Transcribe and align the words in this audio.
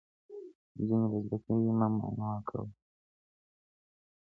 نجونې 0.75 1.07
له 1.11 1.17
زده 1.25 1.37
کړې 1.43 1.71
مه 1.79 1.87
منع 1.95 2.31
کوئ. 2.47 2.69